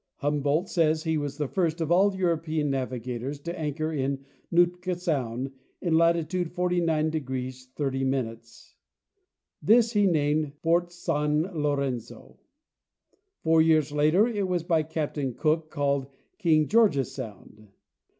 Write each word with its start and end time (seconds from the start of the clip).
Humboldt 0.15 0.67
says 0.67 1.03
he 1.03 1.15
was 1.15 1.37
the 1.37 1.47
first 1.47 1.79
of 1.79 1.91
all 1.91 2.15
European 2.15 2.71
navigators 2.71 3.39
to 3.41 3.55
anchor 3.59 3.93
in 3.93 4.25
Nootka 4.49 4.95
sound, 4.95 5.51
in 5.79 5.93
latitude 5.95 6.49
49° 6.55 7.63
30'. 7.75 8.37
This 9.61 9.91
he 9.91 10.07
named 10.07 10.53
Port 10.63 10.91
San 10.91 11.43
Lorenzo; 11.53 12.39
four 13.43 13.61
years 13.61 13.91
later 13.91 14.25
it 14.27 14.47
was 14.47 14.63
by 14.63 14.81
Captain 14.81 15.35
Cook 15.35 15.69
called 15.69 16.07
King 16.39 16.67
George'ssound. 16.67 17.67